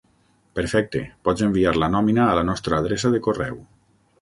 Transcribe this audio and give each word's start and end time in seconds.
Perfecte, 0.59 1.01
pots 1.29 1.45
enviar 1.47 1.75
la 1.83 1.91
nòmina 1.97 2.25
a 2.31 2.35
la 2.41 2.47
nostra 2.51 2.81
adreça 2.81 3.13
de 3.17 3.21
correu. 3.29 3.63